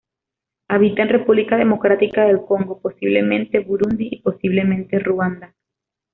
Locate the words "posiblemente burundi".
2.81-4.09